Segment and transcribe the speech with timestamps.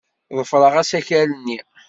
[0.37, 1.59] Ḍefreɣ asakal-nni.